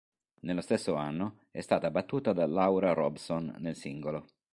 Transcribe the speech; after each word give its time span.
Nello 0.39 0.61
stesso 0.61 0.95
anno 0.95 1.41
è 1.51 1.61
stata 1.61 1.91
battuta 1.91 2.33
da 2.33 2.47
Laura 2.47 2.93
Robson 2.93 3.53
nel 3.59 3.75
singolo. 3.75 4.25